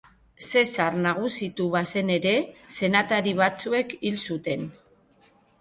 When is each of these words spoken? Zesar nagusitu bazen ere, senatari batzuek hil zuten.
Zesar 0.45 0.95
nagusitu 1.01 1.67
bazen 1.75 2.09
ere, 2.15 2.33
senatari 2.79 3.37
batzuek 3.43 3.95
hil 4.01 4.21
zuten. 4.31 4.69